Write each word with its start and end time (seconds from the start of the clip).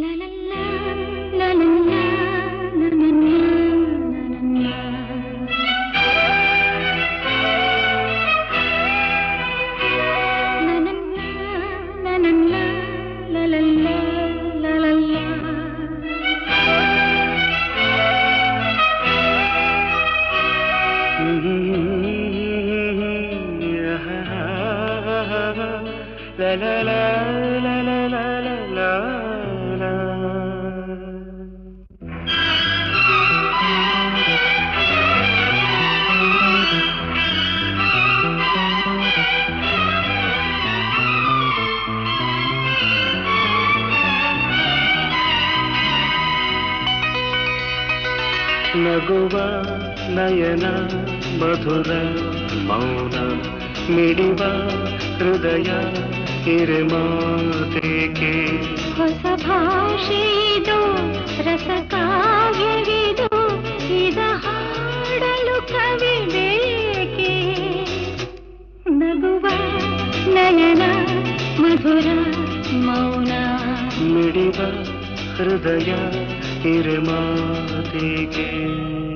La 0.00 0.16
la 26.56 26.82
la 26.82 27.60
la 27.60 27.79
ನಗುವ 48.76 49.36
ನಯನ 50.08 50.66
ಮಧುರ 51.40 51.90
ಮೌನ 52.66 53.16
ಮಿಡಿವ 53.96 54.42
ಹೃದಯ 55.16 55.70
ಹಿರಿಮಾತೆಗೆ. 56.42 58.34
ಹೊಸ 58.96 59.46
ಭಾಷೆಯಿದು 59.46 60.78
ರಸ 61.42 61.68
ಕಾವ್ಯವಿದು 61.88 63.28
ಇದ 63.96 64.18
ಹಾಡಲು 64.18 65.68
ಕವಿ 65.68 66.26
ಬೇಕೆ? 66.26 67.32
ನಗುವ 68.90 69.46
ನಯನ 70.26 70.82
ಮಧುರ 71.60 72.06
ಮೌನ 72.72 73.32
ಮಿಡಿವ 74.14 74.60
ಹೃದಯ 75.36 75.90
किरमा 76.62 77.20
देगे 77.92 79.09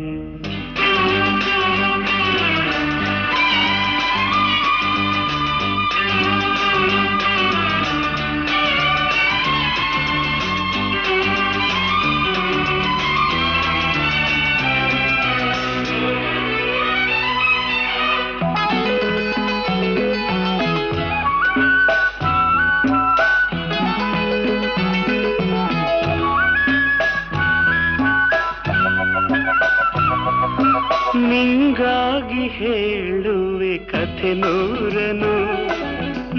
ನಿಂಗಾಗಿ 31.34 32.48
ಹೇಳುವೆ 32.48 33.78
ಕಥೆ 33.78 34.34
ನೂರನು. 34.34 35.34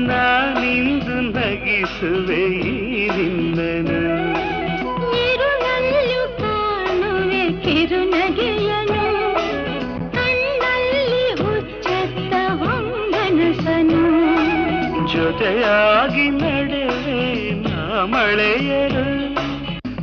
ನಾನಿಂದು 0.06 1.16
ನಗಿಸುವೆ 1.22 2.48
ನಿನ್ನನು. 3.18 4.02
ಇರುಳಲ್ಲೂ 5.30 6.38
ಕಾಣುವೆ 6.38 7.44
ಕಿರುನಗೆಯನು. 7.64 9.06
ಕಣ್ಣಲ್ಲಿ 10.12 11.44
ಹುಚ್ಚತ್ತ 11.44 12.34
ಹೊಂಗನಸನು 12.34 14.04
ಜೊತೆಯಾಗಿ 15.14 16.30
ನಡೆವೆ 16.30 17.52
ನಾ 17.52 18.06
ಮಳೆಯರು. 18.06 19.36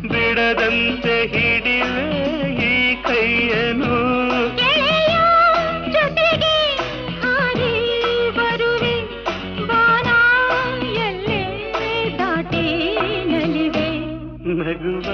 ಬಿಡದಂತೆ 0.08 1.26
ಹಿಡಿವೆ 1.26 2.06
ಈ 2.54 2.94
ಕೈಯನು. 2.94 3.91
ನಲಿವೆ 13.31 13.87
ನಗುವ 14.59 15.07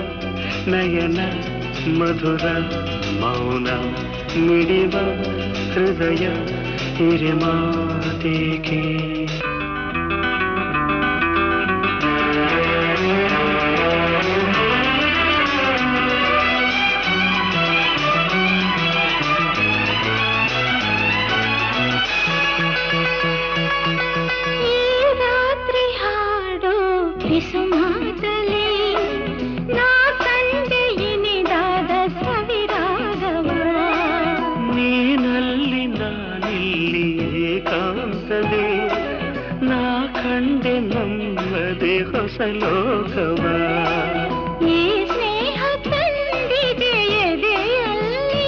ನಯನ 0.68 1.20
ಮಧುರ 2.00 2.46
ಮೌನ 3.22 3.68
ಮಿಡಿವ 4.38 4.96
ಹೃದಯ 5.74 6.26
ಹಿರಿಮಾತೆಗೆ 6.98 8.82
ನಾನಿಲ್ಲಿ 36.98 37.08
ಏಕಾಂತದೆ 37.48 38.68
ನಾ 39.68 39.82
ಕಂಡೆ 40.16 40.74
ನಮ್ಮದೆ 40.88 41.96
ಹೊಸ 42.10 42.38
ಲೋಕವ 42.56 43.44
ಈ 44.70 44.80
ಸ್ನೇಹ 45.12 45.60
ತಂದಿದೆ 45.86 46.94
ಎದೆಯಲ್ಲಿ 47.26 48.48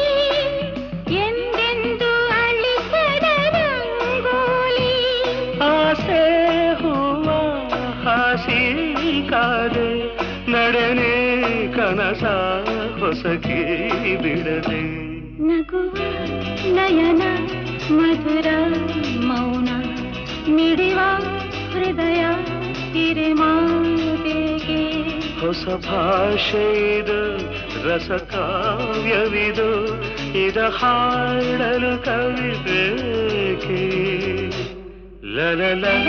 ಎಂದೆಂದು 1.22 2.09
ಅಳಿಸದ 2.40 3.28
ರಂಗೋಲಿ 3.56 4.91
ಆಸೆ 5.69 6.23
ಹೂವ 6.81 7.28
ಹಾಸಿ 8.06 8.62
ಕಾದೆ 9.31 9.90
ನಡೆನೆ 10.53 11.13
ಕನಸ 11.78 12.23
ಹೊಸಕಿ 13.00 13.62
ಬಿಡದೆ 14.23 14.84
ನಗುವ 15.47 15.96
ನಯನ 16.78 17.23
ಮಧುರ 17.97 18.47
ಮೌನ 19.29 19.69
ಮಿಡಿವ 20.56 21.00
ಹೃದಯ 21.73 22.23
ಹಿರಿಮಾತೆಗೆ 22.96 24.81
ಹೊಸ 25.40 25.66
ಭಾಷೆ 25.88 26.66
ಇದು 26.91 27.19
ರಸ 27.85 28.09
ಕಾವ್ಯವಿದು 28.31 29.69
ಇದ 30.44 30.59
ಹಾಡಲು 30.78 31.94
ಕವಿ 32.06 32.51
ಬೇಕೆ 32.66 33.81
ಲಲ 35.35 35.62
ಲಲ 35.84 36.06